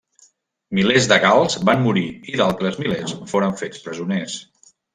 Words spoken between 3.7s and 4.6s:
presoners.